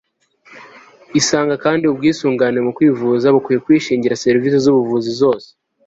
Isanga 1.19 1.55
kandi 1.63 1.83
ubwisungane 1.91 2.59
mu 2.65 2.71
kwivuza 2.77 3.25
bukwiye 3.35 3.59
kwishingira 3.65 4.19
serivisi 4.23 4.57
z 4.63 4.65
ubuvuzi 4.71 5.11
zose 5.21 5.47